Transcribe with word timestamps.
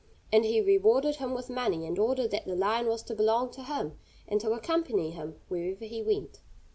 And 0.33 0.43
he 0.45 0.59
rewarded 0.61 1.17
him 1.17 1.35
with 1.35 1.47
money, 1.47 1.85
and 1.85 1.99
ordered 1.99 2.31
that 2.31 2.45
the 2.47 2.55
lion 2.55 2.87
was 2.87 3.03
to 3.03 3.13
belong 3.13 3.51
to 3.51 3.61
him, 3.63 3.99
and 4.27 4.41
to 4.41 4.53
accompany 4.53 5.11
him 5.11 5.39
wherever 5.47 5.85
he 5.85 6.01
went. 6.01 6.39